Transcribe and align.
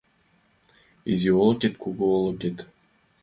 Изи 1.11 1.29
олыкет, 1.41 1.73
кугу 1.83 2.05
олыкет 2.17 2.57